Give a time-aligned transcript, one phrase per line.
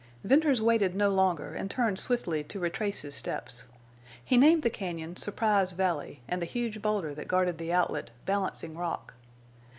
[0.23, 3.65] Venters waited no longer, and turned swiftly to retrace his steps.
[4.25, 8.75] He named the cañon Surprise Valley and the huge boulder that guarded the outlet Balancing
[8.75, 9.13] Rock.